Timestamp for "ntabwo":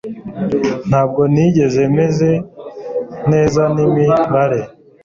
0.89-1.21